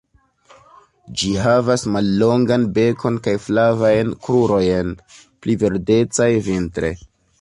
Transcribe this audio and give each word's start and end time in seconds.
Ĝi 1.21 1.27
havas 1.47 1.83
mallongan 1.97 2.65
bekon 2.77 3.19
kaj 3.27 3.35
flavajn 3.43 4.15
krurojn 4.29 4.93
-pli 5.03 5.57
verdecaj 5.65 6.31
vintre-. 6.49 6.95